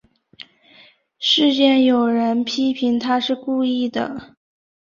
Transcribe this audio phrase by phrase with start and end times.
[1.19, 3.87] 事件有人批评她是故意。